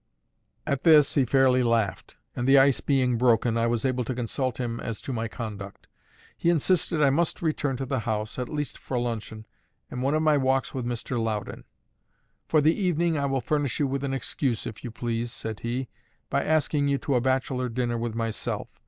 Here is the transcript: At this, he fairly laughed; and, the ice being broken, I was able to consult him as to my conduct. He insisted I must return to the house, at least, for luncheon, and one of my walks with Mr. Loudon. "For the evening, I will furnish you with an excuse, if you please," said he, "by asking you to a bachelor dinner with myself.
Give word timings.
At 0.65 0.81
this, 0.81 1.13
he 1.13 1.25
fairly 1.25 1.61
laughed; 1.61 2.15
and, 2.35 2.47
the 2.47 2.57
ice 2.57 2.81
being 2.81 3.19
broken, 3.19 3.55
I 3.55 3.67
was 3.67 3.85
able 3.85 4.03
to 4.05 4.15
consult 4.15 4.57
him 4.57 4.79
as 4.79 4.99
to 5.01 5.13
my 5.13 5.27
conduct. 5.27 5.85
He 6.35 6.49
insisted 6.49 7.03
I 7.03 7.11
must 7.11 7.43
return 7.43 7.77
to 7.77 7.85
the 7.85 7.99
house, 7.99 8.39
at 8.39 8.49
least, 8.49 8.79
for 8.79 8.97
luncheon, 8.97 9.45
and 9.91 10.01
one 10.01 10.15
of 10.15 10.23
my 10.23 10.37
walks 10.37 10.73
with 10.73 10.87
Mr. 10.87 11.19
Loudon. 11.19 11.65
"For 12.47 12.61
the 12.61 12.73
evening, 12.73 13.15
I 13.15 13.27
will 13.27 13.41
furnish 13.41 13.79
you 13.79 13.85
with 13.85 14.03
an 14.03 14.15
excuse, 14.15 14.65
if 14.65 14.83
you 14.83 14.89
please," 14.89 15.31
said 15.31 15.59
he, 15.59 15.87
"by 16.31 16.43
asking 16.43 16.87
you 16.87 16.97
to 16.97 17.13
a 17.13 17.21
bachelor 17.21 17.69
dinner 17.69 17.95
with 17.99 18.15
myself. 18.15 18.69